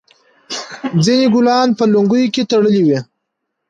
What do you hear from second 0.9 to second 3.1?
ځینو ګلان په لونګیو کې تړلي وي.